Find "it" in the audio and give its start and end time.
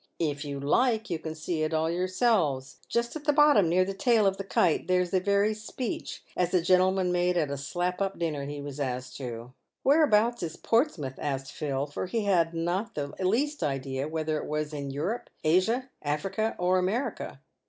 1.61-1.75, 14.39-14.47